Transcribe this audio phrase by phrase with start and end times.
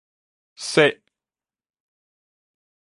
[0.65, 0.97] 踅